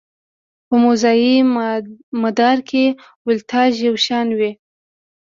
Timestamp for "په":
0.67-0.73